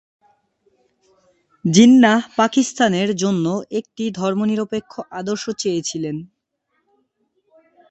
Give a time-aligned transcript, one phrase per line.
[1.65, 3.45] জিন্নাহ পাকিস্তানের জন্য
[3.79, 6.15] একটি ধর্মনিরপেক্ষ আদর্শ চেয়েছিলেন।